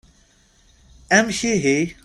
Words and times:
Amek 1.17 1.41
ihi! 1.51 1.79